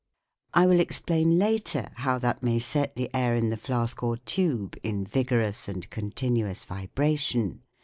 I 0.55 0.65
will 0.65 0.79
explain 0.79 1.37
later 1.37 1.89
how 1.97 2.17
that 2.17 2.41
may 2.41 2.57
set 2.57 2.95
the 2.95 3.13
air 3.15 3.35
in 3.35 3.51
the 3.51 3.55
flask 3.55 4.01
or 4.01 4.17
tube 4.17 4.75
in 4.81 5.05
vigorous 5.05 5.67
and 5.67 5.87
continuous 5.91 6.65
vibration. 6.65 7.61